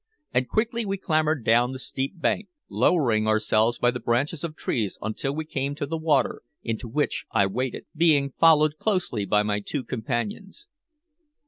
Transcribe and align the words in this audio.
And 0.33 0.49
quickly 0.49 0.83
we 0.83 0.97
clambered 0.97 1.45
down 1.45 1.73
the 1.73 1.77
steep 1.77 2.19
bank, 2.19 2.47
lowering 2.69 3.27
ourselves 3.27 3.77
by 3.77 3.91
the 3.91 3.99
branches 3.99 4.43
of 4.43 4.55
the 4.55 4.59
trees 4.59 4.97
until 4.99 5.35
we 5.35 5.45
came 5.45 5.75
to 5.75 5.85
the 5.85 5.95
water 5.95 6.41
into 6.63 6.87
which 6.87 7.27
I 7.31 7.45
waded, 7.45 7.85
being 7.95 8.31
followed 8.39 8.79
closely 8.79 9.25
by 9.25 9.43
my 9.43 9.59
two 9.59 9.83
companions. 9.83 10.65